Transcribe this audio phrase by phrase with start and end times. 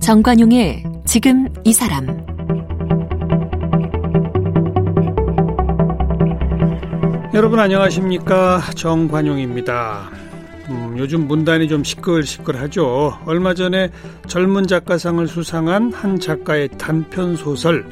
[0.00, 2.06] 정관용의 지금 이 사람
[7.34, 10.10] 여러분 안녕하십니까 정관용입니다.
[10.70, 13.18] 음, 요즘 문단이 좀 시끌시끌하죠.
[13.26, 13.90] 얼마 전에
[14.26, 17.84] 젊은 작가상을 수상한 한 작가의 단편 소설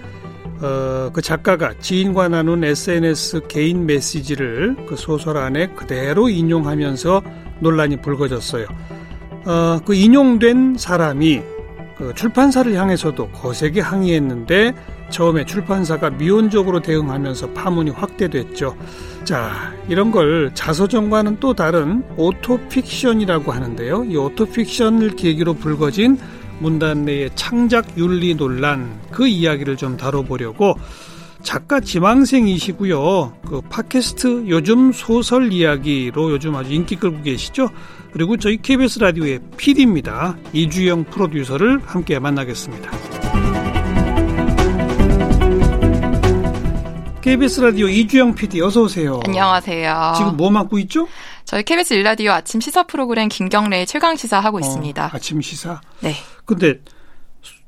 [0.61, 7.23] 어, 그 작가가 지인과 나눈 SNS 개인 메시지를 그 소설 안에 그대로 인용하면서
[7.61, 8.67] 논란이 불거졌어요.
[9.45, 11.43] 어, 그 인용된 사람이
[11.97, 14.75] 그 출판사를 향해서도 거세게 항의했는데
[15.09, 18.77] 처음에 출판사가 미온적으로 대응하면서 파문이 확대됐죠.
[19.25, 24.05] 자, 이런 걸 자서전과는 또 다른 autofiction이라고 하는데요.
[24.05, 26.19] 이 autofiction을 계기로 불거진
[26.59, 30.75] 문단 내의 창작 윤리 논란 그 이야기를 좀 다뤄보려고
[31.43, 33.37] 작가 지망생이시고요.
[33.47, 37.69] 그 팟캐스트 요즘 소설 이야기로 요즘 아주 인기 끌고 계시죠.
[38.13, 40.37] 그리고 저희 KBS 라디오의 PD입니다.
[40.53, 42.91] 이주영 프로듀서를 함께 만나겠습니다.
[47.21, 49.21] KBS 라디오 이주영 PD 어서 오세요.
[49.25, 50.15] 안녕하세요.
[50.17, 51.09] 지금 뭐 맡고 있죠?
[51.47, 55.11] 저희 KBS 일라디오 아침 시사 프로그램 김경래의 최강 시사 하고 어, 있습니다.
[55.15, 55.81] 아침 시사.
[56.01, 56.13] 네.
[56.45, 56.81] 근데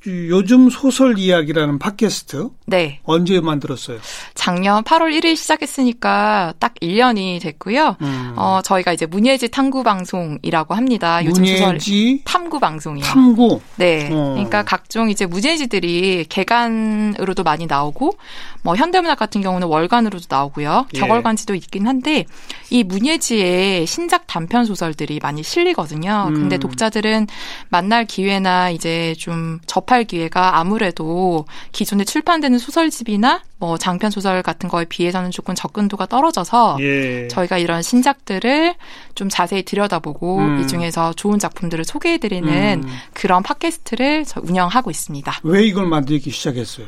[0.06, 2.50] 요즘 소설 이야기라는 팟캐스트.
[2.66, 3.00] 네.
[3.04, 3.98] 언제 만들었어요?
[4.34, 7.96] 작년 8월 1일 시작했으니까 딱 1년이 됐고요.
[8.00, 8.32] 음.
[8.36, 11.24] 어, 저희가 이제 문예지 탐구 방송이라고 합니다.
[11.24, 13.04] 요즘 문예지 탐구 방송이요.
[13.04, 13.60] 탐구.
[13.76, 14.08] 네.
[14.12, 14.32] 어.
[14.34, 18.16] 그러니까 각종 이제 문예지들이 개간으로도 많이 나오고
[18.62, 20.86] 뭐 현대문학 같은 경우는 월간으로도 나오고요.
[20.94, 20.98] 예.
[20.98, 22.24] 격월간지도 있긴 한데
[22.70, 26.26] 이 문예지에 신작 단편 소설들이 많이 실리거든요.
[26.28, 26.34] 음.
[26.34, 27.26] 근데 독자들은
[27.68, 34.84] 만날 기회나 이제 좀 접할 기회가 아무래도 기존에 출판되는 소설집이나 뭐 장편 소설 같은 거에
[34.84, 37.28] 비해서는 조금 접근도가 떨어져서 예.
[37.28, 38.74] 저희가 이런 신작들을
[39.14, 40.60] 좀 자세히 들여다보고 음.
[40.60, 42.88] 이 중에서 좋은 작품들을 소개해드리는 음.
[43.14, 45.40] 그런 팟캐스트를 운영하고 있습니다.
[45.42, 46.86] 왜 이걸 만들기 시작했어요?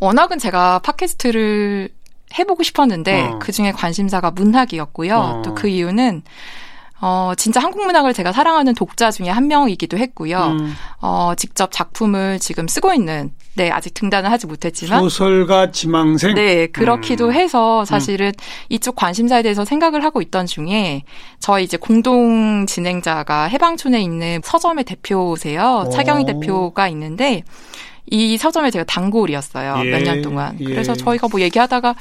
[0.00, 1.90] 워낙은 제가 팟캐스트를
[2.38, 3.38] 해보고 싶었는데 어.
[3.40, 5.16] 그 중에 관심사가 문학이었고요.
[5.16, 5.42] 어.
[5.42, 6.22] 또그 이유는
[7.00, 10.56] 어, 진짜 한국 문학을 제가 사랑하는 독자 중에 한 명이기도 했고요.
[10.58, 10.74] 음.
[11.00, 15.00] 어, 직접 작품을 지금 쓰고 있는, 네, 아직 등단을 하지 못했지만.
[15.00, 16.34] 소설가 지망생?
[16.34, 17.32] 네, 그렇기도 음.
[17.32, 18.32] 해서 사실은 음.
[18.68, 21.04] 이쪽 관심사에 대해서 생각을 하고 있던 중에
[21.38, 25.84] 저희 이제 공동 진행자가 해방촌에 있는 서점의 대표세요.
[25.86, 25.90] 오.
[25.90, 27.44] 차경희 대표가 있는데
[28.12, 29.82] 이 서점에 제가 단골이었어요.
[29.86, 29.90] 예.
[29.90, 30.56] 몇 년 동안.
[30.60, 30.64] 예.
[30.64, 31.94] 그래서 저희가 뭐 얘기하다가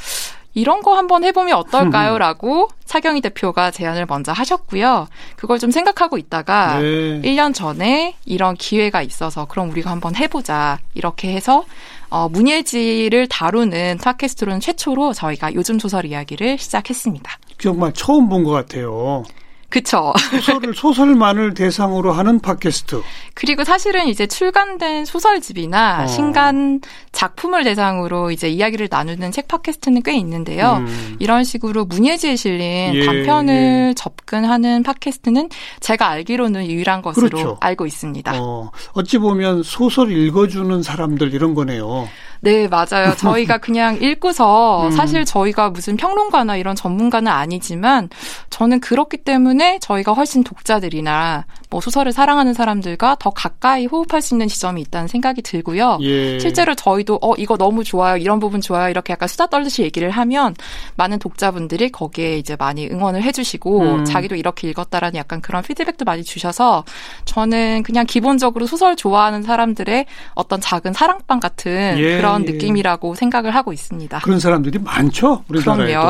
[0.53, 2.17] 이런 거 한번 해보면 어떨까요?
[2.17, 5.07] 라고 차경희 대표가 제안을 먼저 하셨고요.
[5.35, 7.21] 그걸 좀 생각하고 있다가 네.
[7.21, 10.79] 1년 전에 이런 기회가 있어서 그럼 우리가 한번 해보자.
[10.95, 11.65] 이렇게 해서
[12.09, 17.31] 어, 문예지를 다루는 팟캐스트로는 최초로 저희가 요즘 소설 이야기를 시작했습니다.
[17.61, 19.23] 정말 처음 본 것 같아요.
[19.69, 20.13] 그쵸.
[20.31, 23.01] 소설을, 소설만을 대상으로 하는 팟캐스트.
[23.35, 26.07] 그리고 사실은 이제 출간된 소설집이나 어.
[26.07, 26.81] 신간
[27.11, 30.77] 작품을 대상으로 이제 이야기를 나누는 책 팟캐스트는 꽤 있는데요.
[30.79, 31.15] 음.
[31.19, 33.93] 이런 식으로 문예지에 실린 예, 단편을 예.
[33.95, 35.49] 접근하는 팟캐스트는
[35.79, 37.57] 제가 알기로는 유일한 것으로 그렇죠.
[37.61, 38.33] 알고 있습니다.
[38.41, 42.09] 어, 어찌 보면 소설 읽어주는 사람들 이런 거네요.
[42.41, 43.15] 네, 맞아요.
[43.17, 44.91] 저희가 그냥 읽고서 음.
[44.91, 48.09] 사실 저희가 무슨 평론가나 이런 전문가는 아니지만
[48.49, 54.47] 저는 그렇기 때문에 저희가 훨씬 독자들이나 뭐 소설을 사랑하는 사람들과 더 가까이 호흡할 수 있는
[54.47, 55.99] 지점이 있다는 생각이 들고요.
[56.01, 56.39] 예.
[56.39, 58.17] 실제로 저희도 어 이거 너무 좋아요.
[58.17, 58.89] 이런 부분 좋아요.
[58.89, 60.55] 이렇게 약간 수다 떨듯이 얘기를 하면
[60.95, 64.05] 많은 독자분들이 거기에 이제 많이 응원을 해 주시고 음.
[64.05, 66.85] 자기도 이렇게 읽었다라는 약간 그런 피드백도 많이 주셔서
[67.25, 72.17] 저는 그냥 기본적으로 소설 좋아하는 사람들의 어떤 작은 사랑방 같은 예.
[72.17, 72.51] 그런 예.
[72.51, 74.19] 느낌이라고 생각을 하고 있습니다.
[74.19, 75.43] 그런 사람들이 많죠.
[75.49, 76.09] 우리나라에도.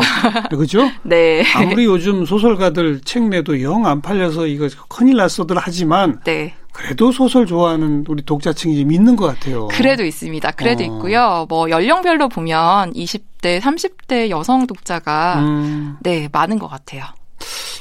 [0.50, 0.90] 그렇죠?
[1.04, 1.44] 네.
[1.56, 6.54] 아무리 요즘 소설가들 책 내도 영 안 팔려서 이거 큰일 났어 들 하지만 네.
[6.72, 9.68] 그래도 소설 좋아하는 우리 독자층이 좀 있는 것 같아요.
[9.70, 10.52] 그래도 있습니다.
[10.52, 10.86] 그래도 어.
[10.86, 11.46] 있고요.
[11.50, 15.98] 뭐 연령별로 보면 20대, 30대 여성 독자가 음.
[16.02, 17.04] 네 많은 것 같아요.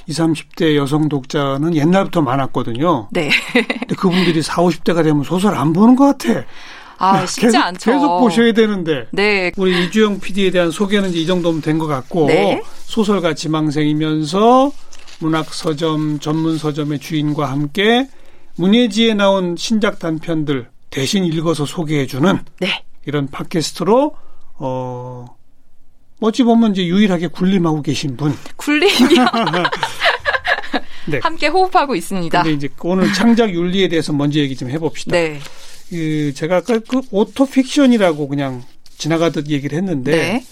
[0.07, 3.09] 20, 30대 여성 독자는 옛날부터 많았거든요.
[3.11, 3.29] 네.
[3.53, 6.45] 근데 그분들이 40, 50대가 되면 소설 안 보는 것 같아.
[6.99, 7.93] 아, 쉽지 계속, 않죠.
[7.93, 9.07] 계속 보셔야 되는데.
[9.13, 9.53] 네.
[9.57, 12.27] 우리 이주영 PD에 대한 소개는 이 정도면 된 것 같고.
[12.27, 12.63] 네.
[12.85, 14.73] 소설가 지망생이면서
[15.21, 18.09] 문학 서점 전문 서점의 주인과 함께
[18.57, 22.85] 문예지에 나온 신작 단편들 대신 읽어서 소개해주는 네.
[23.07, 24.15] 이런 팟캐스트로
[24.61, 25.25] 어
[26.21, 28.35] 어찌 보면 이제 유일하게 군림하고 계신 분.
[28.57, 29.25] 군림이요.
[31.07, 31.21] 네.
[31.23, 32.43] 함께 호흡하고 있습니다.
[32.43, 35.13] 근데 이제 오늘 창작 윤리에 대해서 먼저 얘기 좀 해봅시다.
[35.13, 35.39] 네.
[35.91, 38.63] 그 제가 아까 그 auto fiction이라고 그냥
[38.99, 40.45] 지나가듯 얘기를 했는데 네.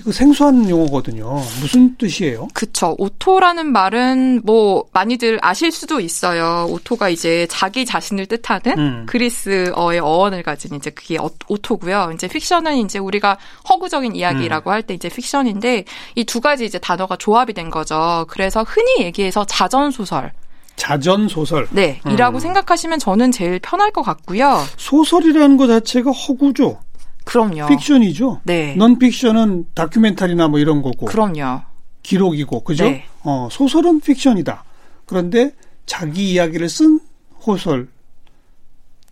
[0.00, 1.34] 이거 생소한 용어거든요.
[1.60, 2.48] 무슨 뜻이에요?
[2.52, 2.96] 그쵸.
[2.98, 6.66] auto라는 말은 뭐 많이들 아실 수도 있어요.
[6.68, 9.06] auto가 이제 자기 자신을 뜻하는 음.
[9.06, 12.10] 그리스어의 어원을 가진 이제 그게 어- auto고요.
[12.12, 13.38] 이제 픽션은 이제 우리가
[13.68, 15.84] 허구적인 이야기라고 할때 이제 픽션인데
[16.16, 18.26] 이 두 가지 이제 단어가 조합이 된 거죠.
[18.28, 20.32] 그래서 흔히 얘기해서 자전 소설.
[20.76, 21.66] 자전 소설.
[21.70, 22.12] 네, 음.
[22.12, 24.62] 이라고 생각하시면 저는 제일 편할 것 같고요.
[24.76, 26.80] 소설이라는 것 자체가 허구죠.
[27.24, 27.66] 그럼요.
[27.68, 28.40] 픽션이죠.
[28.44, 28.74] 네.
[28.76, 31.62] 넌픽션은 다큐멘터리나 뭐 이런 거고 그럼요.
[32.02, 32.84] 기록이고 그죠?
[32.84, 33.06] 네.
[33.22, 34.62] 어, 소설은 픽션이다.
[35.06, 35.52] 그런데
[35.86, 37.00] 자기 이야기를 쓴
[37.46, 37.88] 호설,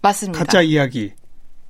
[0.02, 0.38] 맞습니다.
[0.38, 1.12] 가짜 이야기.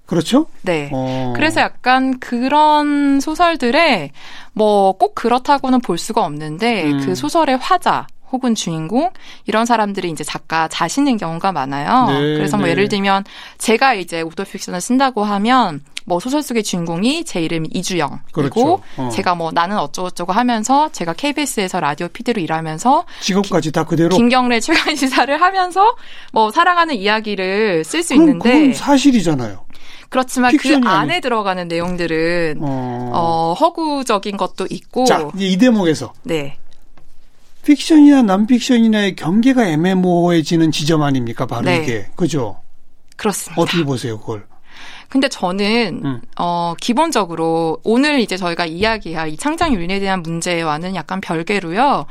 [0.07, 0.47] 그렇죠?
[0.63, 0.91] 네.
[0.93, 1.33] 어.
[1.35, 4.11] 그래서 약간 그런 소설들에
[4.53, 7.07] 뭐꼭 그렇다고는 볼 수가 없는데 음.
[7.07, 9.11] 그 소설의 화자 혹은 주인공
[9.47, 12.07] 이런 사람들이 이제 작가 자신인 경우가 많아요.
[12.09, 12.73] 네, 그래서 뭐 네.
[12.73, 13.25] 예를 들면
[13.59, 18.83] 제가 이제 오토픽션을 쓴다고 하면 뭐 소설 속의 주인공이 제 이름이 이주영 그리고 그렇죠.
[18.97, 19.09] 어.
[19.13, 24.17] 제가 뭐 나는 어쩌고저쩌고 하면서 제가 KBS에서 라디오 PD로 일하면서 직업까지 다 그대로.
[24.17, 25.95] 김경래 최강 시사를 하면서
[26.33, 29.65] 뭐 사랑하는 이야기를 쓸 수 있는데 그건 사실이잖아요.
[30.09, 33.11] 그렇지만 그 안에 아니- 들어가는 내용들은 어.
[33.15, 36.59] 어, 허구적인 것도 있고, 자, 이 대목에서 네.
[37.65, 41.47] 픽션이나 난픽션이나의 경계가 애매모호해지는 지점 아닙니까?
[41.47, 41.83] 바로 네.
[41.83, 42.07] 이게.
[42.17, 42.61] 그죠?
[43.17, 43.61] 그렇습니다.
[43.63, 44.47] 어떻게 보세요, 그걸?
[45.09, 46.21] 근데 저는, 음.
[46.39, 52.07] 어, 기본적으로 오늘 이제 저희가 이야기할 이 창작 윤리에 대한 문제와는 약간 별개로요,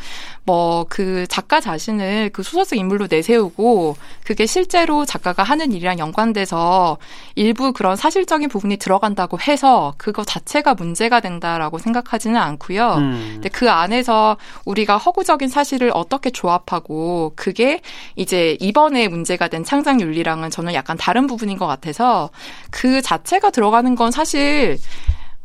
[0.51, 3.95] 뭐, 그 작가 자신을 그 소설 속 인물로 내세우고,
[4.25, 6.97] 그게 실제로 작가가 하는 일이랑 연관돼서
[7.35, 12.95] 일부 그런 사실적인 부분이 들어간다고 해서 그거 자체가 문제가 된다라고 생각하지는 않고요.
[12.95, 13.29] 음.
[13.35, 17.79] 근데 그 안에서 우리가 허구적인 사실을 어떻게 조합하고 그게
[18.17, 22.29] 이제 이번에 문제가 된 창작 윤리랑은 저는 약간 다른 부분인 것 같아서
[22.71, 24.77] 그 자체가 들어가는 건 사실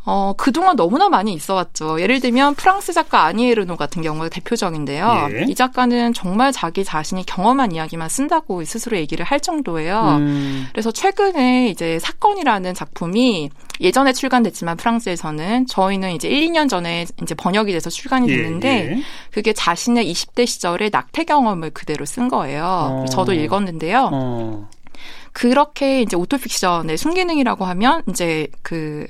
[0.08, 2.00] 어, 그동안 너무나 많이 있어 왔죠.
[2.00, 5.28] 예를 들면 프랑스 작가 아니에 르노 같은 경우가 대표적인데요.
[5.32, 5.44] 예.
[5.48, 10.18] 이 작가는 정말 자기 자신이 경험한 이야기만 쓴다고 스스로 얘기를 할 정도예요.
[10.20, 10.68] 음.
[10.70, 13.50] 그래서 최근에 이제 사건이라는 작품이
[13.80, 19.02] 예전에 출간됐지만 프랑스에서는 저희는 이제 1, 2년 전에 이제 번역이 돼서 출간이 예, 됐는데 예.
[19.32, 22.64] 그게 자신의 20대 시절의 낙태 경험을 그대로 쓴 거예요.
[22.64, 23.04] 어.
[23.10, 24.10] 저도 읽었는데요.
[24.12, 24.68] 어.
[25.32, 29.06] 그렇게 이제 autofiction의 순기능이라고 하면 이제 그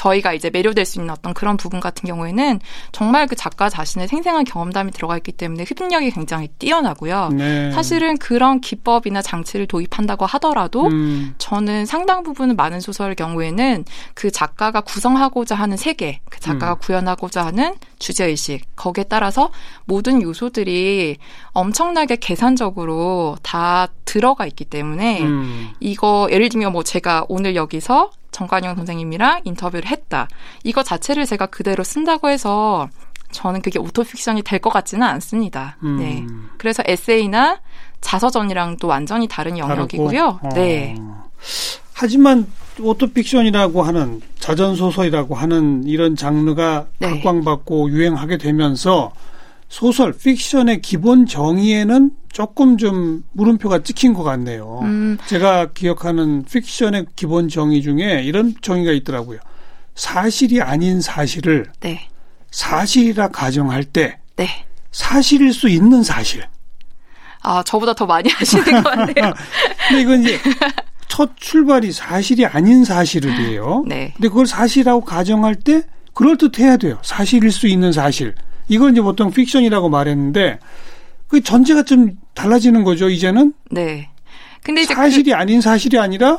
[0.00, 2.60] 저희가 이제 매료될 수 있는 어떤 그런 부분 같은 경우에는
[2.90, 7.28] 정말 그 작가 자신의 생생한 경험담이 들어가 있기 때문에 흡입력이 굉장히 뛰어나고요.
[7.34, 7.70] 네.
[7.72, 11.34] 사실은 그런 기법이나 장치를 도입한다고 하더라도 음.
[11.36, 16.78] 저는 상당 부분 많은 소설의 경우에는 그 작가가 구성하고자 하는 세계, 그 작가가 음.
[16.78, 19.50] 구현하고자 하는 주제 의식, 거기에 따라서
[19.84, 21.18] 모든 요소들이
[21.52, 25.70] 엄청나게 계산적으로 다 들어가 있기 때문에 음.
[25.78, 30.28] 이거 예를 들면 뭐 제가 오늘 여기서 정관용 선생님이랑 인터뷰를 했다.
[30.64, 32.88] 이거 자체를 제가 그대로 쓴다고 해서
[33.32, 35.76] 저는 그게 autofiction이 될 것 같지는 않습니다.
[35.82, 35.96] 음.
[35.98, 36.26] 네.
[36.58, 37.60] 그래서 에세이나
[38.00, 40.40] 자서전이랑 또 완전히 다른 영역이고요.
[40.42, 40.48] 다르고?
[40.54, 40.96] 네.
[40.98, 41.24] 어.
[41.94, 42.46] 하지만
[42.80, 47.08] autofiction이라고 하는 자전소설이라고 하는 이런 장르가 네.
[47.10, 49.12] 각광받고 유행하게 되면서
[49.70, 54.80] 소설, 픽션의 기본 정의에는 조금 좀 물음표가 찍힌 것 같네요.
[54.82, 59.38] 음, 제가 기억하는 픽션의 기본 정의 중에 이런 정의가 있더라고요.
[59.94, 62.08] 사실이 아닌 사실을 네.
[62.50, 64.48] 사실이라 가정할 때 네.
[64.90, 66.42] 사실일 수 있는 사실.
[67.42, 69.32] 아, 저보다 더 많이 하시는 것 같네요.
[69.88, 70.38] 근데 이건 이제
[71.06, 73.84] 첫 출발이 사실이 아닌 사실이에요.
[73.86, 74.12] 네.
[74.16, 75.82] 근데 그걸 사실이라고 가정할 때
[76.14, 76.98] 그럴듯해야 돼요.
[77.02, 78.34] 사실일 수 있는 사실.
[78.70, 80.60] 이걸 이제 보통 픽션이라고 말했는데
[81.26, 83.10] 그 전제가 좀 달라지는 거죠.
[83.10, 84.08] 이제는 네.
[84.62, 86.38] 근데 이제 사실이 아닌 사실이 아니라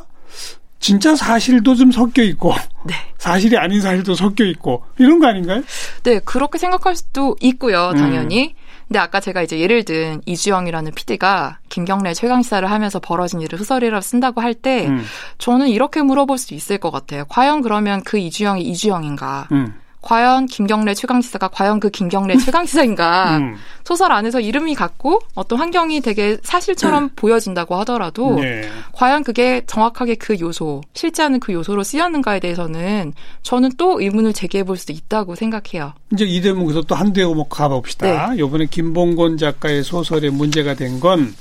[0.80, 2.54] 진짜 사실도 좀 섞여 있고
[2.88, 2.94] 네.
[3.18, 5.62] 사실이 아닌 사실도 섞여 있고 이런 거 아닌가요?
[5.62, 8.56] 그, 네, 그렇게 생각할 수도 있고요, 당연히.
[8.88, 14.42] 근데 아까 제가 이제 예를 든 이주영이라는 PD가 김경래 최강시사를 하면서 벌어진 일을 소설이라고 쓴다고
[14.42, 15.04] 할때 음,
[15.38, 17.26] 저는 이렇게 물어볼 수 있을 것 같아요.
[17.30, 19.48] 과연 그러면 그 이주영이 이주영인가?
[19.54, 23.38] 음, 과연 김경래 최강시사가 과연 그 김경래 최강시사인가?
[23.38, 23.56] 음.
[23.84, 28.68] 소설 안에서 이름이 같고 어떤 환경이 되게 사실처럼 보여진다고 하더라도 네.
[28.94, 34.78] 과연 그게 정확하게 그 요소, 실제하는 그 요소로 쓰였는가에 대해서는 저는 또 의문을 제기해 볼
[34.78, 35.94] 수도 있다고 생각해요.
[36.14, 38.38] 이제 이 대목에서 또 한 대목 가봅시다.
[38.38, 41.36] 요번에 김봉곤 작가의 소설에 문제가 된 건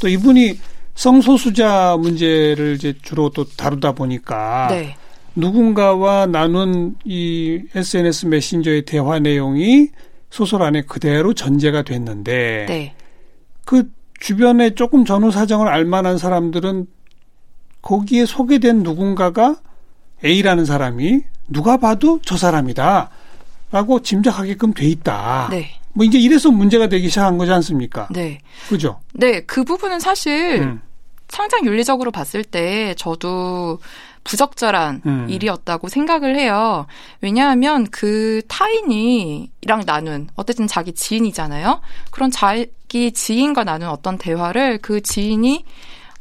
[0.00, 0.58] 또 이분이
[0.94, 4.96] 성소수자 문제를 이제 주로 또 다루다 보니까 네.
[5.36, 9.90] 누군가와 나눈 이 SNS 메신저의 대화 내용이
[10.30, 12.94] 소설 안에 그대로 전제가 됐는데 네.
[13.64, 16.86] 그 주변에 조금 전후 사정을 알 만한 사람들은
[17.82, 19.56] 거기에 소개된 누군가가
[20.24, 23.10] A라는 사람이 누가 봐도 저 사람이다.
[23.70, 25.48] 라고 짐작하게끔 돼 있다.
[25.50, 25.70] 네.
[25.92, 28.08] 뭐 이제 이래서 문제가 되기 시작한 거지 않습니까?
[28.10, 28.38] 네.
[28.68, 29.00] 그죠?
[29.12, 30.80] 네, 그 부분은 사실 음.
[31.28, 33.78] 상장 윤리적으로 봤을 때 저도
[34.26, 35.26] 부적절한 음.
[35.28, 36.86] 일이었다고 생각을 해요.
[37.20, 41.80] 왜냐하면 그 타인이랑 나눈 어쨌든 자기 지인이잖아요.
[42.10, 45.64] 그런 자기 지인과 나눈 어떤 대화를 그 지인이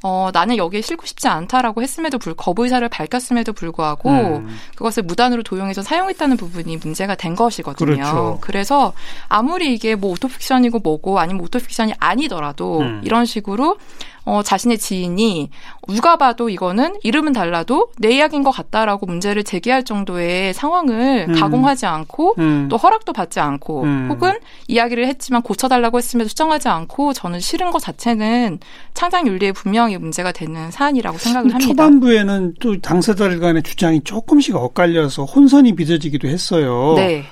[0.08, 4.56] 어, 나는 여기에 싫고 싶지 않다라고 했음에도 불, 거부 의사를 밝혔음에도 불구하고 음.
[4.76, 7.96] 그것을 무단으로 도용해서 사용했다는 부분이 문제가 된 것이거든요.
[7.96, 8.38] 그렇죠.
[8.40, 8.94] 그래서
[9.30, 13.02] 아무리 이게 뭐 autofiction이고 뭐고 아니면 autofiction이 아니더라도 음.
[13.04, 13.78] 이런 식으로
[14.26, 15.50] 어, 자신의 지인이
[15.90, 21.36] 누가 봐도 이거는 이름은 달라도 내 이야기인 것 같다라고 문제를 제기할 정도의 상황을 음.
[21.36, 22.68] 가공하지 않고 음.
[22.70, 24.08] 또 허락도 받지 않고 음.
[24.10, 24.34] 혹은
[24.68, 28.60] 이야기를 했지만 고쳐달라고 했음에도 수정하지 않고 저는 실은 것 자체는
[28.94, 31.68] 창작 윤리에 분명히 문제가 되는 사안이라고 생각을 합니다.
[31.68, 36.94] 초반부에는 또 당사자들 간의 주장이 조금씩 엇갈려서 혼선이 빚어지기도 했어요.
[36.96, 37.24] 네,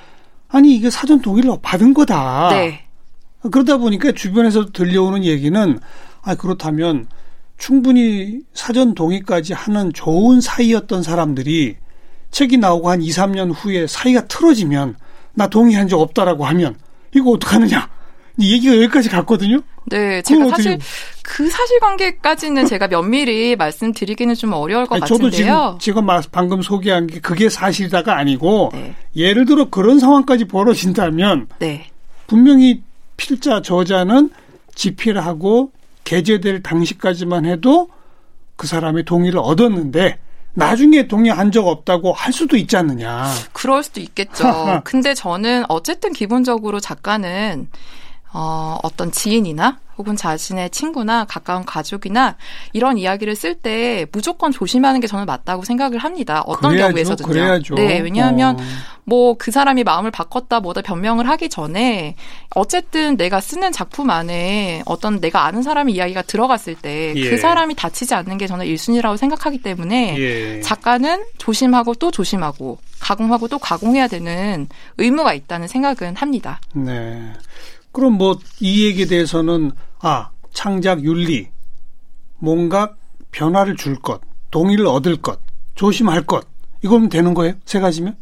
[0.48, 2.50] 아니 이게 사전 동의를 받은 거다.
[2.50, 2.80] 네,
[3.50, 5.78] 그러다 보니까 주변에서 들려오는 얘기는
[6.22, 7.06] 아 그렇다면
[7.58, 11.76] 충분히 사전 동의까지 하는 좋은 사이였던 사람들이
[12.30, 14.96] 책이 나오고 한 2, 3년 후에 사이가 틀어지면
[15.34, 16.76] 나 동의한 적 없다라고 하면
[17.14, 17.88] 이거 어떡하느냐.
[18.38, 19.60] 이 얘기가 여기까지 갔거든요.
[19.86, 20.20] 네.
[20.22, 20.78] 제가 사실
[21.22, 26.02] 그 사실관계까지는 제가 면밀히 말씀드리기는 좀 어려울 것 아니, 저도 지금 같은데요.
[26.02, 31.86] 마- 방금 소개한 게 그게 사실이다가 아니고 네, 예를 들어 그런 상황까지 벌어진다면 네,
[32.26, 32.82] 분명히
[33.16, 34.30] 필자 저자는
[34.74, 35.70] 집필하고
[36.04, 37.88] 게재될 당시까지만 해도
[38.56, 40.18] 그 사람의 동의를 얻었는데
[40.54, 43.32] 나중에 동의한 적 없다고 할 수도 있지 않느냐.
[43.52, 44.82] 그럴 수도 있겠죠.
[44.84, 47.68] 근데 저는 어쨌든 기본적으로 작가는
[48.32, 52.36] 어, 어떤 지인이나 혹은 자신의 친구나 가까운 가족이나
[52.72, 56.42] 이런 이야기를 쓸 때 무조건 조심하는 게 저는 맞다고 생각을 합니다.
[56.46, 57.28] 어떤 그래야죠, 경우에서든요.
[57.28, 57.74] 그래야죠.
[57.74, 58.62] 네, 왜냐하면 어.
[59.04, 62.16] 뭐그 사람이 마음을 바꿨다 뭐다 변명을 하기 전에
[62.54, 67.36] 어쨌든 내가 쓰는 작품 안에 어떤 내가 아는 사람의 이야기가 들어갔을 때그 예.
[67.36, 70.60] 사람이 다치지 않는 게 저는 1순위라고 생각하기 때문에 예.
[70.62, 76.60] 작가는 조심하고 또 조심하고 가공하고 또 가공해야 되는 의무가 있다는 생각은 합니다.
[76.72, 77.32] 네.
[77.94, 79.70] 그럼 뭐 이 얘기에 대해서는
[80.00, 81.48] 아 창작 윤리
[82.38, 82.94] 뭔가
[83.30, 84.20] 변화를 줄 것,
[84.50, 85.40] 동의를 얻을 것,
[85.74, 86.46] 조심할 것
[86.82, 87.54] 이거면 되는 거예요?
[87.64, 88.16] 세 가지면?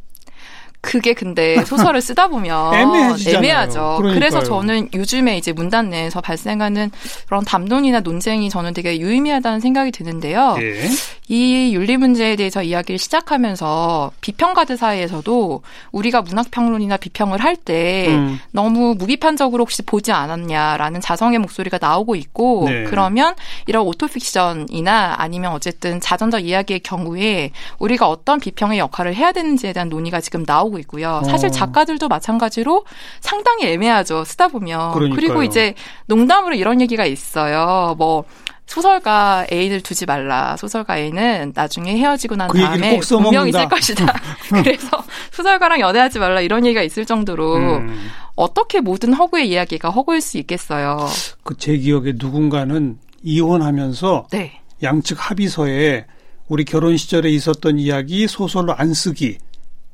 [0.83, 3.39] 그게 근데 소설을 쓰다 보면 애매해지잖아요.
[3.39, 3.95] 애매하죠.
[3.99, 4.15] 그러니까요.
[4.15, 6.91] 그래서 저는 요즘에 이제 문단 내에서 발생하는
[7.27, 10.57] 그런 담론이나 논쟁이 저는 되게 유의미하다는 생각이 드는데요.
[10.61, 10.91] 예.
[11.29, 15.63] 이 윤리 문제에 대해서 이야기를 시작하면서 비평가들 사이에서도
[15.93, 18.39] 우리가 문학 평론이나 비평을 할때 음.
[18.51, 22.85] 너무 무비판적으로 혹시 보지 않았냐라는 자성의 목소리가 나오고 있고 네.
[22.85, 23.35] 그러면
[23.67, 30.21] 이런 오토픽션이나 아니면 어쨌든 자전적 이야기의 경우에 우리가 어떤 비평의 역할을 해야 되는지에 대한 논의가
[30.21, 31.23] 지금 나오고 있고요.
[31.27, 31.51] 사실 어.
[31.51, 32.85] 작가들도 마찬가지로
[33.21, 34.25] 상당히 애매하죠.
[34.25, 34.93] 쓰다 보면.
[34.93, 35.15] 그러니까요.
[35.17, 35.75] 그리고 이제
[36.07, 37.95] 농담으로 이런 얘기가 있어요.
[37.99, 38.25] 뭐
[38.67, 40.57] 소설가 A를 두지 말라.
[40.57, 42.99] 소설가 A는 나중에 헤어지고 난 그 다음에.
[43.01, 44.07] 분명히 쓸 것이다.
[44.49, 44.89] 그래서
[45.33, 48.11] 소설가랑 연애하지 말라 이런 얘기가 있을 정도로 음.
[48.35, 51.07] 어떻게 모든 허구의 이야기가 허구일 수 있겠어요.
[51.43, 54.61] 그 제 기억에 누군가는 이혼하면서 네.
[54.83, 56.07] 양측 합의서에
[56.49, 59.39] 우리 결혼 시절에 있었던 이야기 소설로 안 쓰기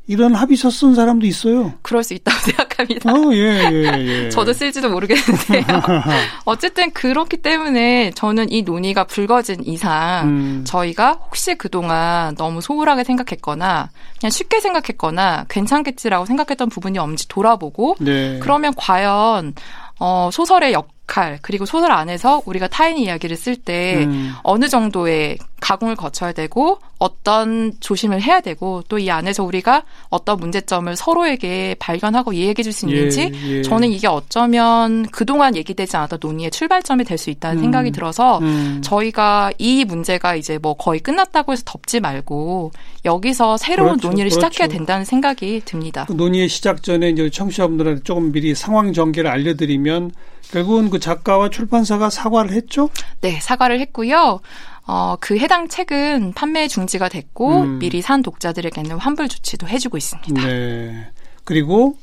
[0.08, 1.74] 이런 합의서 쓴 사람도 있어요.
[1.82, 3.12] 그럴 수 있다고 생각합니다.
[3.12, 4.28] 어, 예, 예, 예.
[4.30, 5.64] 저도 쓸지도 모르겠는데요.
[6.46, 13.90] 어쨌든 그렇기 때문에 저는 이 논의가 불거진 이상 음, 저희가 혹시 그동안 너무 소홀하게 생각했거나
[14.18, 18.38] 그냥 쉽게 생각했거나 괜찮겠지라고 생각했던 부분이 없는지 돌아보고 네.
[18.40, 19.54] 그러면 과연
[20.00, 24.32] 어, 소설의 역 할 그리고 소설 안에서 우리가 타인의 이야기를 쓸때 음.
[24.42, 30.94] 어느 정도의 가공을 거쳐야 되고 어떤 조심을 해야 되고 또 이 안에서 우리가 어떤 문제점을
[30.96, 33.62] 서로에게 발견하고 이야기해 줄 수 있는지 예, 예.
[33.62, 37.62] 저는 이게 어쩌면 그동안 얘기되지 않았던 논의의 출발점이 될 수 있다는 음.
[37.62, 38.80] 생각이 들어서 음.
[38.82, 42.70] 저희가 이 문제가 이제 뭐 거의 끝났다고 해서 덮지 말고
[43.04, 44.48] 여기서 새로운 그렇죠, 논의를 그렇죠.
[44.48, 46.04] 시작해야 된다는 생각이 듭니다.
[46.06, 50.12] 그 논의의 시작 전에 이제 청취자분들한테 조금 미리 상황 전개를 알려드리면
[50.52, 52.90] 결국은 그 작가와 출판사가 사과를 했죠.
[53.20, 54.40] 네, 사과를 했고요.
[54.86, 57.78] 어, 그 해당 책은 판매 중지가 됐고 음.
[57.78, 60.46] 미리 산 독자들에게는 환불 조치도 해주고 있습니다.
[60.46, 61.10] 네.
[61.44, 61.96] 그리고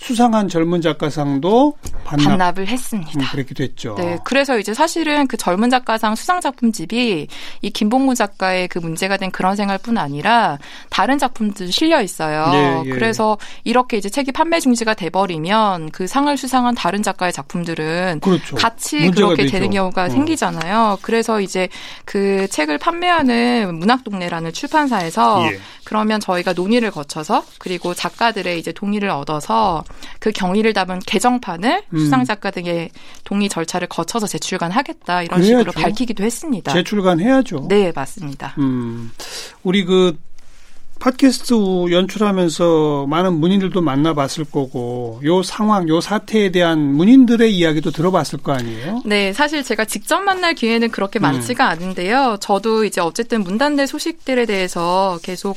[0.00, 2.58] 수상한 젊은 작가상도 반납.
[2.58, 3.12] 을 했습니다.
[3.20, 3.94] 음, 그렇게 됐죠.
[3.96, 7.26] 네, 그래서 이제 사실은 그 젊은 작가상 수상 작품집이
[7.62, 12.50] 이 김봉구 작가의 그 문제가 된 그런 생활뿐 아니라 다른 작품들 실려 있어요.
[12.54, 12.90] 예, 예.
[12.90, 18.56] 그래서 이렇게 이제 책이 판매 중지가 돼버리면 그 상을 수상한 다른 작가의 작품들은 그렇죠.
[18.56, 19.52] 같이 그렇게 되죠.
[19.52, 20.08] 되는 경우가 어.
[20.08, 20.98] 생기잖아요.
[21.02, 21.68] 그래서 이제
[22.04, 25.58] 그 책을 판매하는 문학동네라는 출판사에서 예.
[25.84, 29.84] 그러면 저희가 논의를 거쳐서 그리고 작가들의 이제 동의를 얻어서
[30.20, 31.98] 그 경위를 담은 개정판을 음.
[31.98, 32.90] 수상 작가 등의
[33.24, 35.58] 동의 절차를 거쳐서 재출간하겠다 이런 그래야죠.
[35.58, 36.72] 식으로 밝히기도 했습니다.
[36.72, 37.66] 재출간 해야죠.
[37.68, 38.54] 네, 맞습니다.
[38.58, 39.10] 음,
[39.62, 40.18] 우리 그
[40.98, 48.52] 팟캐스트 연출하면서 많은 문인들도 만나봤을 거고 요 상황, 요 사태에 대한 문인들의 이야기도 들어봤을 거
[48.52, 49.02] 아니에요?
[49.04, 52.38] 네, 사실 제가 직접 만날 기회는 그렇게 많지가 않은데요.
[52.40, 55.56] 저도 이제 어쨌든 문단대 소식들에 대해서 계속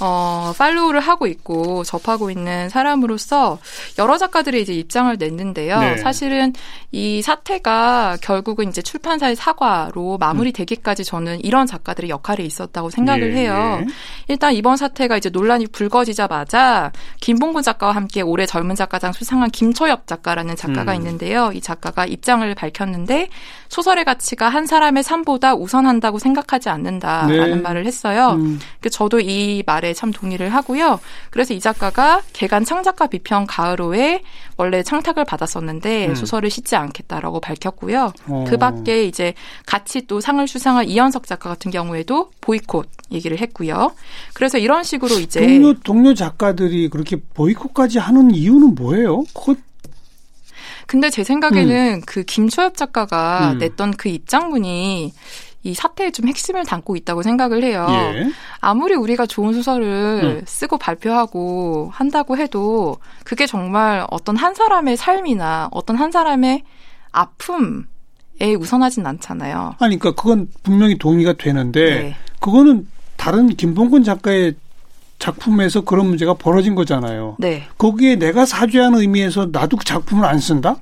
[0.00, 3.58] 어, 팔로우를 하고 있고 접하고 있는 사람으로서
[3.98, 5.78] 여러 작가들의 이제 입장을 냈는데요.
[5.78, 5.96] 네.
[5.98, 6.54] 사실은
[6.90, 13.84] 이 사태가 결국은 이제 출판사의 사과로 마무리되기까지 저는 이런 작가들의 역할이 있었다고 생각을 예, 해요.
[14.30, 14.32] 예.
[14.32, 20.56] 일단 이번 사태가 이제 논란이 불거지자마자 김봉근 작가와 함께 올해 젊은 작가상 수상한 김초엽 작가라는
[20.56, 20.96] 작가가 음.
[20.96, 21.50] 있는데요.
[21.52, 23.28] 이 작가가 입장을 밝혔는데
[23.68, 27.56] 소설의 가치가 한 사람의 삶보다 우선한다고 생각하지 않는다라는 네.
[27.56, 28.32] 말을 했어요.
[28.32, 31.00] 음, 그 저도 이 말에 참 동의를 하고요.
[31.30, 34.22] 그래서 이 작가가 개간 창작가 비평 가을호에
[34.56, 36.14] 원래 창탁을 받았었는데 음.
[36.14, 38.12] 소설을 싣지 않겠다라고 밝혔고요.
[38.26, 38.44] 어.
[38.48, 39.34] 그 밖에 이제
[39.66, 43.92] 같이 또 상을 수상한 이현석 작가 같은 경우에도 보이콧 얘기를 했고요.
[44.34, 49.24] 그래서 이런 식으로 이제 동료 동료 작가들이 그렇게 보이콧까지 하는 이유는 뭐예요?
[49.34, 49.54] 그거
[50.86, 53.58] 근데 제 생각에는 그 김초엽 작가가 음.
[53.58, 55.12] 냈던 그 입장문이
[55.62, 57.86] 이 사태에 좀 핵심을 담고 있다고 생각을 해요.
[57.90, 58.30] 예.
[58.60, 60.42] 아무리 우리가 좋은 소설을 음.
[60.46, 66.64] 쓰고 발표하고 한다고 해도 그게 정말 어떤 한 사람의 삶이나 어떤 한 사람의
[67.12, 69.76] 아픔에 우선하진 않잖아요.
[69.78, 72.16] 아니 그러니까 그건 분명히 동의가 되는데 네.
[72.40, 72.88] 그거는
[73.20, 74.54] 다른 김봉근 작가의
[75.18, 77.36] 작품에서 그런 문제가 벌어진 거잖아요.
[77.38, 77.64] 네.
[77.76, 80.76] 거기에 내가 사죄하는 의미에서 나도 그 작품을 안 쓴다?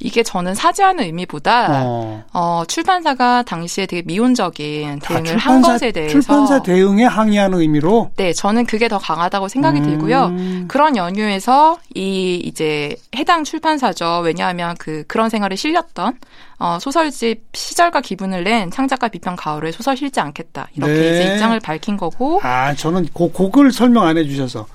[0.00, 2.24] 이게 저는 사죄하는 의미보다 어.
[2.32, 8.32] 어, 출판사가 당시에 되게 미온적인 다 대응을 한 것에 대해서 출판사 대응에 항의하는 의미로 네,
[8.32, 9.84] 저는 그게 더 강하다고 생각이 음.
[9.84, 10.66] 들고요.
[10.68, 14.20] 그런 연유에서 이 이제 해당 출판사죠.
[14.24, 16.18] 왜냐하면 그 그런 생활에 실렸던
[16.58, 21.10] 어, 소설집 시절과 기분을 낸 창작가 비평 가을에 소설 실지 않겠다 이렇게 네.
[21.10, 24.66] 이제 입장을 밝힌 거고 아 저는 그 그걸 설명 안 해주셔서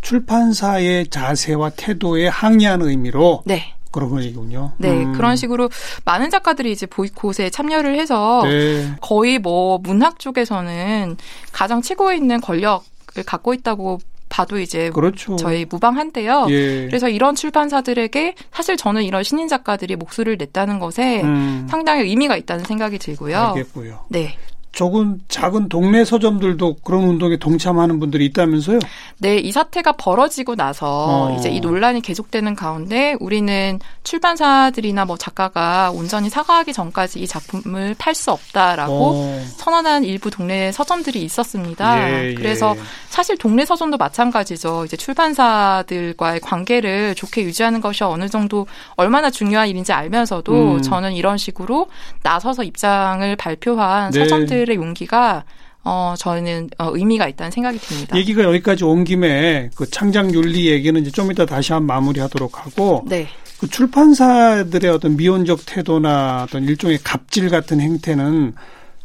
[0.00, 3.74] 출판사의 자세와 태도에 항의하는 의미로 네.
[3.90, 4.72] 그런 거군요.
[4.78, 5.12] 네, 음.
[5.12, 5.70] 그런 식으로
[6.04, 8.94] 많은 작가들이 이제 보이콧에 참여를 해서 네.
[9.00, 11.16] 거의 뭐 문학 쪽에서는
[11.52, 12.82] 가장 최고에 있는 권력을
[13.24, 15.36] 갖고 있다고 봐도 이제 그렇죠.
[15.36, 16.46] 저희 무방한데요.
[16.50, 16.86] 예.
[16.86, 22.64] 그래서 이런 출판사들에게 사실 저는 이런 신인 작가들이 목소리를 냈다는 것에 음, 상당히 의미가 있다는
[22.64, 23.38] 생각이 들고요.
[23.38, 24.06] 알겠고요.
[24.08, 24.36] 네.
[24.76, 28.78] 조금 작은 동네 서점들도 그런 운동에 동참하는 분들이 있다면서요?
[29.16, 31.36] 네, 이 사태가 벌어지고 나서 어.
[31.38, 38.14] 이제 이 논란이 계속되는 가운데 우리는 출판사들이나 뭐 작가가 온전히 사과하기 전까지 이 작품을 팔
[38.14, 42.10] 수 없다라고 어, 선언한 일부 동네 서점들이 있었습니다.
[42.10, 42.34] 예, 예.
[42.34, 42.74] 그래서
[43.08, 44.84] 사실 동네 서점도 마찬가지죠.
[44.84, 50.82] 이제 출판사들과의 관계를 좋게 유지하는 것이 어느 정도 얼마나 중요한 일인지 알면서도 음.
[50.82, 51.88] 저는 이런 식으로
[52.22, 54.20] 나서서 입장을 발표한 네.
[54.20, 55.44] 서점들 의 용기가
[55.84, 58.16] 어 저는 어, 의미가 있다는 생각이 듭니다.
[58.16, 63.04] 얘기가 여기까지 온 김에 그 창작 윤리 얘기는 이제 좀 이따 다시 한번 마무리하도록 하고
[63.06, 63.28] 네.
[63.58, 68.54] 그 출판사들의 어떤 미온적 태도나 어떤 일종의 갑질 같은 행태는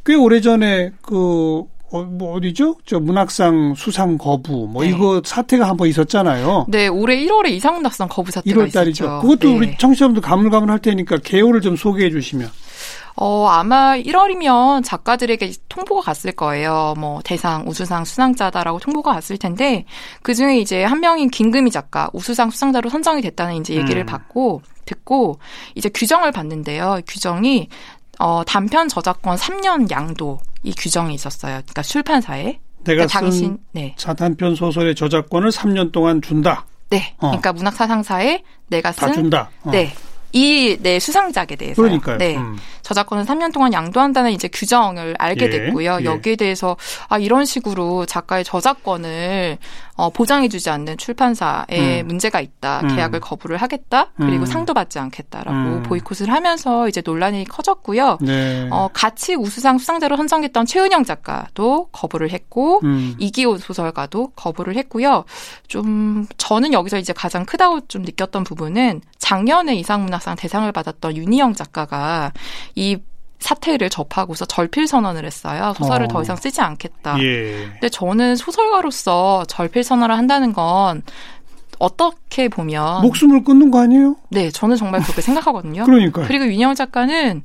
[0.06, 2.78] 꽤 오래 전에 그, 어, 뭐 어디죠?
[2.86, 4.90] 저 문학상 수상 거부, 뭐 네.
[4.90, 6.66] 이거 사태가 한번 있었잖아요.
[6.70, 9.06] 네, 올해 1월에 이상훈 낙선 거부 사태가 1월 달이죠.
[9.06, 9.22] 있었죠.
[9.22, 9.58] 그것도 네.
[9.58, 12.50] 우리 청취자분들 가물가물 할 테니까 개요를 좀 소개해 주시면.
[13.16, 16.94] 어, 아마 1월이면 작가들에게 통보가 갔을 거예요.
[16.98, 19.86] 뭐, 대상, 우수상 수상자다라고 통보가 갔을 텐데,
[20.22, 24.06] 그 중에 이제 한 명인 김금희 작가, 우수상 수상자로 선정이 됐다는 이제 얘기를 음.
[24.06, 25.40] 받고, 듣고,
[25.76, 27.02] 이제 규정을 봤는데요.
[27.08, 27.68] 규정이,
[28.20, 31.62] 어, 단편 저작권 3년 양도, 이 규정이 있었어요.
[31.62, 32.60] 그러니까 출판사에.
[32.84, 33.96] 내가 그러니까 당신, 쓴 네.
[33.98, 36.66] 사단편 소설의 저작권을 3년 동안 준다.
[36.90, 37.16] 네.
[37.18, 37.28] 어.
[37.28, 39.50] 그러니까 문학사상사에 내가 다 쓴, 준다.
[39.64, 39.72] 어.
[39.72, 39.94] 네.
[40.32, 41.82] 이, 네, 수상작에 대해서.
[41.82, 42.18] 그러니까요.
[42.18, 42.38] 네.
[42.38, 42.58] 음.
[42.82, 46.00] 저작권을 3년 동안 양도한다는 이제 규정을 알게 예, 됐고요.
[46.02, 46.06] 예.
[46.06, 49.58] 여기에 대해서 아 이런 식으로 작가의 저작권을
[49.96, 52.08] 어, 보장해주지 않는 출판사에 음.
[52.08, 52.82] 문제가 있다.
[52.84, 52.96] 음.
[52.96, 54.12] 계약을 거부를 하겠다.
[54.18, 54.46] 그리고 음.
[54.46, 55.84] 상도 받지 않겠다라고 음.
[55.84, 58.18] 보이콧을 하면서 이제 논란이 커졌고요.
[58.22, 58.68] 네.
[58.72, 63.16] 어, 같이 우수상 수상자로 선정됐던 최은영 작가도 거부를 했고 음.
[63.20, 65.26] 이기호 소설가도 거부를 했고요.
[65.68, 71.56] 좀 저는 여기서 이제 가장 크다고 좀 느꼈던 부분은 작년에 이상문 학상 대상을 받았던 윤희영
[71.56, 72.32] 작가가
[72.76, 72.98] 이
[73.40, 75.74] 사태를 접하고서 절필 선언을 했어요.
[75.76, 76.08] 소설을 어.
[76.10, 77.20] 더 이상 쓰지 않겠다.
[77.24, 77.70] 예.
[77.72, 81.02] 근데 저는 소설가로서 절필 선언을 한다는 건
[81.80, 84.16] 어떻게 보면 목숨을 끊는 거 아니에요?
[84.30, 85.86] 네 저는 정말 그렇게 생각하거든요.
[85.90, 86.22] 그러니까.
[86.28, 87.42] 그리고 윤영 작가는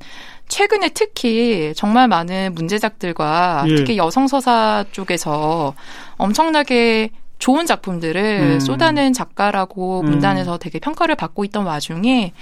[0.47, 3.75] 최근에 특히 정말 많은 문제작들과 예.
[3.75, 5.73] 특히 여성 서사 쪽에서
[6.17, 7.09] 엄청나게
[7.39, 8.59] 좋은 작품들을 음.
[8.59, 10.05] 쏟아낸 작가라고 음.
[10.05, 12.33] 문단에서 되게 평가를 받고 있던 와중에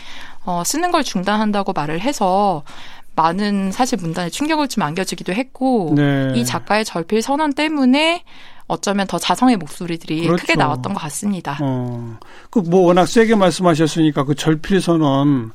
[0.45, 2.63] 어, 쓰는 걸 중단한다고 말을 해서
[3.15, 6.33] 많은 사실 문단에 충격을 좀 안겨주기도 했고 네.
[6.35, 8.23] 이 작가의 절필 선언 때문에
[8.67, 10.41] 어쩌면 더 자성의 목소리들이 그렇죠.
[10.41, 11.57] 크게 나왔던 것 같습니다.
[11.61, 12.17] 어.
[12.49, 15.51] 그 뭐 워낙 세게 말씀하셨으니까 그 절필 선언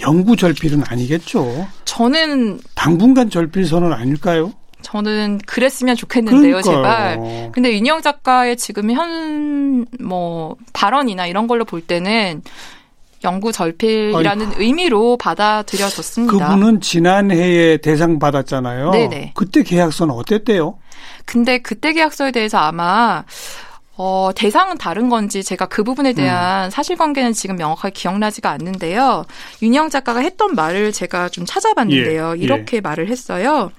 [0.00, 1.66] 영구 절필은 아니겠죠.
[1.84, 4.52] 저는 당분간 절필 선언 아닐까요?
[4.82, 7.16] 저는 그랬으면 좋겠는데요, 제발.
[7.18, 7.52] 그러니까요.
[7.52, 9.62] 근데 윤영 작가의 지금 현
[10.00, 12.42] 뭐 발언이나 이런 걸로 볼 때는
[13.24, 16.48] 영구 절필이라는 의미로 받아들여졌습니다.
[16.48, 18.90] 그분은 지난해에 대상 받았잖아요.
[18.90, 19.32] 네네.
[19.34, 20.78] 그때 계약서는 어땠대요?
[21.24, 23.24] 근데 그때 계약서에 대해서 아마
[23.96, 29.24] 어, 대상은 다른 건지 제가 그 부분에 대한 사실관계는 지금 명확하게 기억나지가 않는데요.
[29.62, 32.34] 윤영 작가가 했던 말을 제가 좀 찾아봤는데요.
[32.36, 33.70] 예, 이렇게 말을 했어요.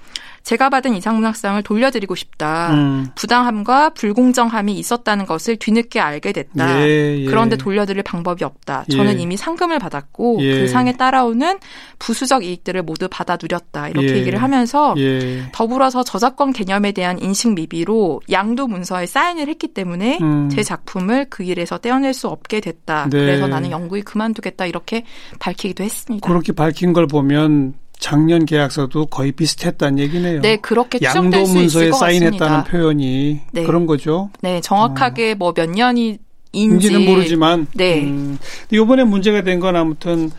[0.44, 2.74] 제가 받은 이상문학상을 돌려드리고 싶다.
[2.74, 3.08] 음.
[3.14, 6.82] 부당함과 불공정함이 있었다는 것을 뒤늦게 알게 됐다.
[6.86, 7.24] 예, 예.
[7.24, 8.84] 그런데 돌려드릴 방법이 없다.
[8.90, 9.22] 저는 예.
[9.22, 10.60] 이미 상금을 받았고 예.
[10.60, 11.58] 그 상에 따라오는
[11.98, 13.88] 부수적 이익들을 모두 받아 누렸다.
[13.88, 14.16] 이렇게 예.
[14.18, 15.48] 얘기를 하면서 예.
[15.52, 20.50] 더불어서 저작권 개념에 대한 인식 미비로 양도 문서에 사인을 했기 때문에 음.
[20.50, 23.08] 제 작품을 그 일에서 떼어낼 수 없게 됐다.
[23.10, 23.18] 네.
[23.18, 24.66] 그래서 나는 연구에 그만두겠다.
[24.66, 25.04] 이렇게
[25.38, 26.28] 밝히기도 했습니다.
[26.28, 27.72] 그렇게 밝힌 걸 보면
[28.08, 30.42] 작년 계약서도 거의 비슷했다는 얘기네요.
[30.42, 32.70] 네, 그렇게 양도 추정될 수 있을 문서에 것 사인했다는 같습니다.
[32.70, 33.62] 표현이 네.
[33.64, 34.28] 그런 거죠.
[34.42, 36.18] 네, 정확하게 뭐몇 년이
[36.52, 38.02] 인지는 모르지만 네.
[38.04, 38.38] 음,
[38.70, 40.30] 이번에 문제가 된 건 아무튼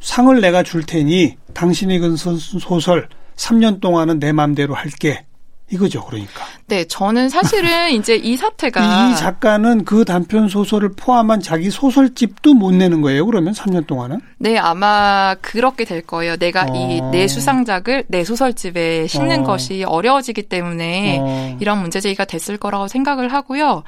[0.00, 5.26] 상을 내가 줄 테니 당신이 그 소- 소설 3년 동안은 내 맘대로 할게.
[5.70, 6.44] 이거죠, 그러니까.
[6.66, 12.72] 네, 저는 사실은 이제 이 사태가 이 작가는 그 단편 소설을 포함한 자기 소설집도 못
[12.72, 13.24] 내는 거예요.
[13.26, 14.20] 그러면 3년 동안은?
[14.38, 16.36] 네, 아마 그렇게 될 거예요.
[16.36, 16.74] 내가 어.
[16.74, 19.44] 이내 수상작을 내 소설집에 싣는 어.
[19.44, 21.56] 것이 어려워지기 때문에 어.
[21.60, 23.84] 이런 문제 제기가 됐을 거라고 생각을 하고요.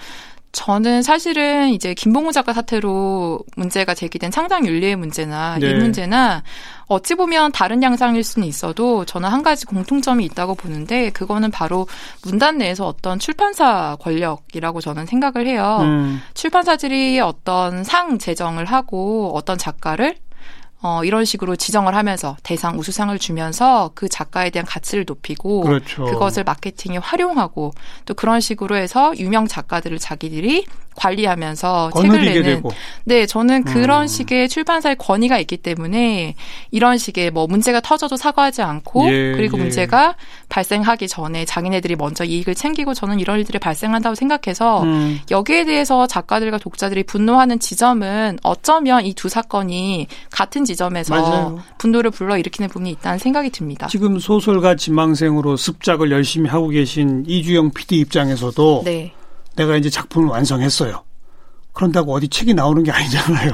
[0.53, 5.71] 저는 사실은 이제 김봉우 작가 사태로 문제가 제기된 창작 윤리의 문제나 네.
[5.71, 6.43] 이 문제나
[6.89, 11.87] 어찌 보면 다른 양상일 수는 있어도 저는 한 가지 공통점이 있다고 보는데 그거는 바로
[12.23, 15.79] 문단 내에서 어떤 출판사 권력이라고 저는 생각을 해요.
[15.81, 16.21] 음.
[16.35, 20.17] 출판사들이 어떤 상 제정을 하고 어떤 작가를
[20.83, 26.05] 어, 이런 식으로 지정을 하면서 대상 우수상을 주면서 그 작가에 대한 가치를 높이고 그렇죠.
[26.05, 27.73] 그것을 마케팅에 활용하고
[28.05, 30.67] 또 그런 식으로 해서 유명 작가들을 자기들이
[30.97, 32.71] 관리하면서 책을 내는 되고.
[33.05, 34.07] 네, 저는 그런 음.
[34.07, 36.35] 식의 출판사의 권위가 있기 때문에
[36.71, 39.63] 이런 식의 뭐 문제가 터져도 사과하지 않고 예, 그리고 예.
[39.63, 40.15] 문제가
[40.51, 45.21] 발생하기 전에 자기네들이 먼저 이익을 챙기고 저는 이런 일들이 발생한다고 생각해서 음.
[45.31, 51.63] 여기에 대해서 작가들과 독자들이 분노하는 지점은 어쩌면 이 두 사건이 같은 지점에서 맞아요.
[51.79, 53.87] 분노를 불러일으키는 부분이 있다는 생각이 듭니다.
[53.87, 59.13] 지금 소설가 지망생으로 습작을 열심히 하고 계신 이주영 PD 입장에서도 네.
[59.57, 61.05] 내가 이제 작품을 완성했어요.
[61.73, 63.53] 그런다고 어디 책이 나오는 게 아니잖아요.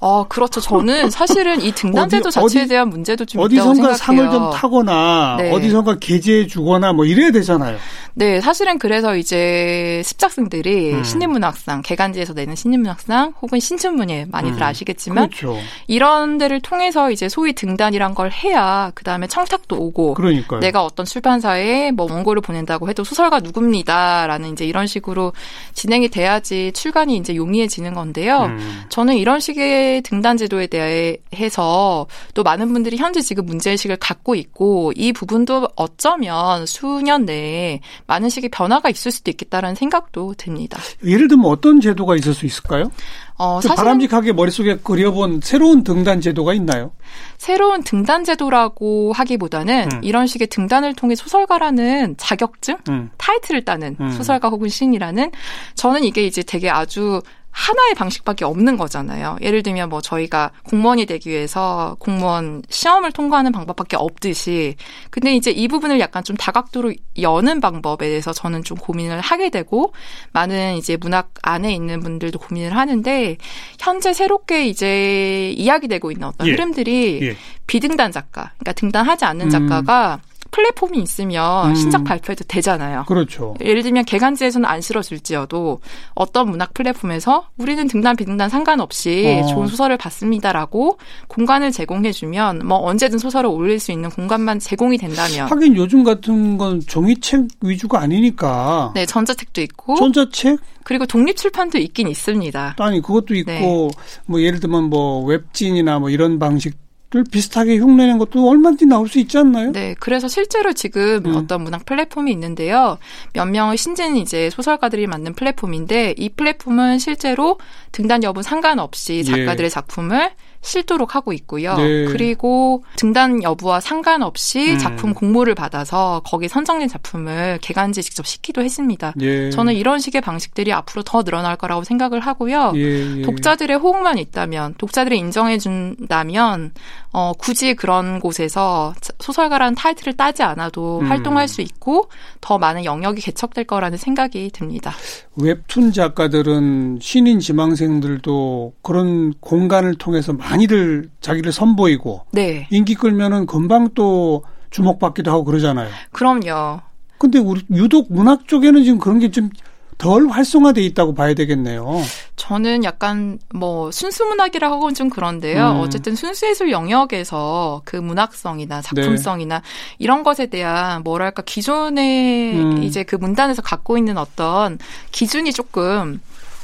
[0.00, 0.60] 어, 그렇죠.
[0.60, 3.96] 저는 사실은 이 등단제도 어디- 자체에 어디- 대한 문제도 좀 있다고 어디선가 생각해요.
[3.96, 5.50] 상을 좀 타거나 네.
[5.50, 7.76] 어디선가 게재해 주거나 뭐 이래야 되잖아요.
[8.14, 11.02] 네, 사실은 그래서 이제 습작생들이 음.
[11.04, 14.62] 신인문학상, 개간지에서 내는 신인문학상 혹은 신춘문예 많이들 음.
[14.62, 15.56] 아시겠지만 그렇죠.
[15.88, 20.60] 이런 데를 통해서 이제 소위 등단이란 걸 해야 그 다음에 청탁도 오고 그러니까요.
[20.60, 25.32] 내가 어떤 출판사에 뭐 원고를 보낸다고 해도 소설가 누굽니다라는 이제 이런 식으로
[25.74, 28.44] 진행이 돼야지 출간이 이제 용이해지는 건데요.
[28.44, 28.82] 음.
[28.90, 35.12] 저는 이런 식의 등단 제도에 대해서 또 많은 분들이 현재 지금 문제의식을 갖고 있고 이
[35.12, 40.78] 부분도 어쩌면 수년 내에 많은 식의 변화가 있을 수도 있겠다라는 생각도 듭니다.
[41.04, 42.90] 예를 들면 어떤 제도가 있을 수 있을까요?
[43.38, 46.90] 어, 좀 사실은 바람직하게 머릿속에 그려본 새로운 등단 제도가 있나요?
[47.38, 50.00] 새로운 등단 제도라고 하기보다는 음.
[50.02, 53.10] 이런 식의 등단을 통해 소설가라는 자격증, 음.
[53.16, 54.10] 타이틀을 따는 음.
[54.10, 55.30] 소설가 혹은 시인이라는
[55.76, 57.22] 저는 이게 이제 되게 아주
[57.58, 59.36] 하나의 방식밖에 없는 거잖아요.
[59.42, 64.76] 예를 들면 뭐 저희가 공무원이 되기 위해서 공무원 시험을 통과하는 방법밖에 없듯이
[65.10, 69.92] 근데 이제 이 부분을 약간 좀 다각도로 여는 방법에 대해서 저는 좀 고민을 하게 되고
[70.32, 73.36] 많은 이제 문학 안에 있는 분들도 고민을 하는데
[73.80, 76.52] 현재 새롭게 이제 이야기되고 있는 어떤 예.
[76.52, 77.36] 흐름들이 예.
[77.66, 79.50] 비등단 작가, 그러니까 등단하지 않는 음.
[79.50, 81.74] 작가가 플랫폼이 있으면 음.
[81.74, 83.04] 신작 발표해도 되잖아요.
[83.06, 83.54] 그렇죠.
[83.60, 85.80] 예를 들면 개간지에서는 안 실어줄지어도
[86.14, 89.46] 어떤 문학 플랫폼에서 우리는 등단 비등단 상관없이 어.
[89.46, 95.76] 좋은 소설을 봤습니다라고 공간을 제공해주면 뭐 언제든 소설을 올릴 수 있는 공간만 제공이 된다면 하긴
[95.76, 102.76] 요즘 같은 건 종이책 위주가 아니니까 네 전자책도 있고 전자책 그리고 독립 출판도 있긴 있습니다.
[102.78, 103.90] 아니 그것도 있고 네.
[104.26, 109.18] 뭐 예를 들면 뭐 웹진이나 뭐 이런 방식 들 비슷하게 흉내낸 것도 얼마든지 나올 수
[109.18, 109.72] 있지 않나요?
[109.72, 111.36] 네, 그래서 실제로 지금 음.
[111.36, 112.98] 어떤 문학 플랫폼이 있는데요.
[113.32, 117.58] 몇 명의 신진 이제 소설가들이 만든 플랫폼인데 이 플랫폼은 실제로
[117.92, 119.22] 등단 여부 상관없이 예.
[119.22, 121.76] 작가들의 작품을 실도록 하고 있고요.
[121.76, 122.04] 네.
[122.06, 124.78] 그리고 등단 여부와 상관없이 음.
[124.78, 129.14] 작품 공모를 받아서 거기 선정된 작품을 개간지 직접 시키도 했습니다.
[129.20, 129.50] 예.
[129.50, 132.72] 저는 이런 식의 방식들이 앞으로 더 늘어날 거라고 생각을 하고요.
[132.76, 133.22] 예, 예.
[133.22, 136.72] 독자들의 호응만 있다면, 독자들이 인정해 준다면,
[137.12, 141.10] 어, 굳이 그런 곳에서 소설가라는 타이틀을 따지 않아도 음.
[141.10, 142.08] 활동할 수 있고,
[142.40, 144.92] 더 많은 영역이 개척될 거라는 생각이 듭니다.
[145.36, 152.66] 웹툰 작가들은 신인 지망생들도 그런 공간을 통해서 많이들 자기를 선보이고 네.
[152.70, 155.88] 인기 끌면은 금방 또 주목받기도 하고 그러잖아요.
[156.12, 156.80] 그럼요.
[157.18, 159.50] 근데 우리 유독 문학 쪽에는 지금 그런 게 좀
[159.98, 162.00] 덜 활성화돼 있다고 봐야 되겠네요.
[162.36, 165.72] 저는 약간 뭐 순수 문학이라 하고는 좀 그런데요.
[165.72, 165.80] 음.
[165.80, 169.60] 어쨌든 순수 예술 영역에서 그 문학성이나 작품성이나
[169.98, 172.82] 이런 것에 대한 뭐랄까 기존에 음.
[172.84, 174.78] 이제 그 문단에서 갖고 있는 어떤
[175.10, 176.20] 기준이 조금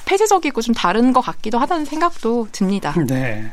[0.06, 2.94] 폐쇄적이고 좀 다른 것 같기도 하다는 생각도 듭니다.
[3.06, 3.52] 네.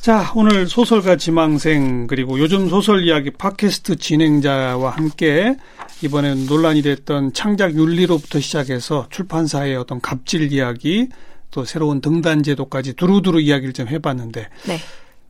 [0.00, 5.56] 자, 오늘 소설가 지망생 그리고 요즘 소설 이야기 팟캐스트 진행자와 함께
[6.02, 11.08] 이번에 논란이 됐던 창작 윤리로부터 시작해서 출판사의 어떤 갑질 이야기
[11.50, 14.78] 또 새로운 등단 제도까지 두루두루 이야기를 좀 해봤는데 네.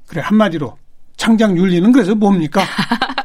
[0.06, 0.76] 그래 한마디로
[1.16, 2.62] 창작 윤리는 그래서 뭡니까?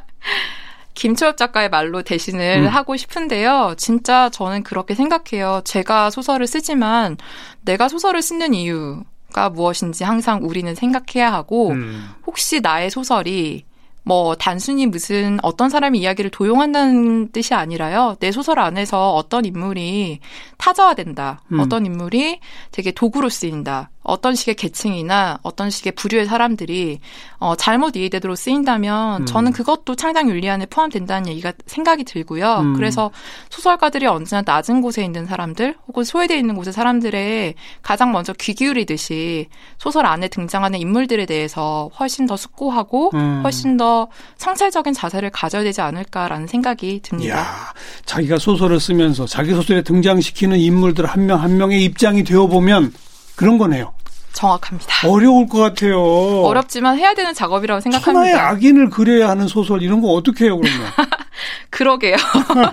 [0.93, 2.67] 김초엽 작가의 말로 대신을 음.
[2.67, 3.75] 하고 싶은데요.
[3.77, 5.61] 진짜 저는 그렇게 생각해요.
[5.65, 7.17] 제가 소설을 쓰지만
[7.61, 12.09] 내가 소설을 쓰는 이유가 무엇인지 항상 우리는 생각해야 하고 음.
[12.25, 13.65] 혹시 나의 소설이
[14.03, 18.17] 뭐 단순히 무슨 어떤 사람의 이야기를 도용한다는 뜻이 아니라요.
[18.19, 20.19] 내 소설 안에서 어떤 인물이
[20.57, 21.41] 타자화된다.
[21.53, 21.59] 음.
[21.59, 22.39] 어떤 인물이
[22.71, 23.89] 되게 도구로 쓰인다.
[24.03, 26.99] 어떤 식의 계층이나 어떤 식의 부류의 사람들이
[27.39, 29.25] 어, 잘못 이해되도록 쓰인다면 음.
[29.25, 32.59] 저는 그것도 창작 윤리 안에 포함된다는 얘기가 생각이 들고요.
[32.59, 32.73] 음.
[32.75, 33.11] 그래서
[33.49, 39.47] 소설가들이 언제나 낮은 곳에 있는 사람들 혹은 소외되어 있는 곳의 사람들의 가장 먼저 귀 기울이듯이
[39.77, 43.41] 소설 안에 등장하는 인물들에 대해서 훨씬 더 숙고하고 음.
[43.43, 47.35] 훨씬 더 성찰적인 자세를 가져야 되지 않을까라는 생각이 듭니다.
[47.35, 47.73] 이야,
[48.05, 52.91] 자기가 소설을 쓰면서 자기 소설에 등장시키는 인물들 한 명한 명의 입장이 되어 보면
[53.35, 53.93] 그런 거네요.
[54.33, 55.07] 정확합니다.
[55.07, 56.01] 어려울 것 같아요.
[56.41, 58.49] 어렵지만 해야 되는 작업이라고 생각합니다.
[58.49, 60.81] 악인을 그려야 하는 소설 이런 거 어떻게 해요 그러면?
[61.69, 62.15] 그러게요.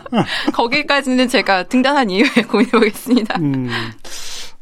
[0.54, 3.38] 거기까지는 제가 등단한 이후에 고민해 보겠습니다.
[3.38, 3.68] 음,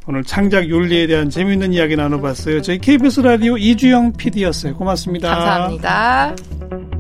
[0.07, 2.63] 오늘 창작 윤리에 대한 재미있는 이야기 나눠봤어요.
[2.63, 4.75] 저희 KBS 라디오 이주영 PD였어요.
[4.77, 5.29] 고맙습니다.
[5.29, 6.98] 감사합니다.